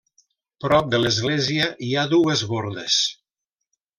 [0.63, 2.97] Prop de l'església hi ha dues bordes.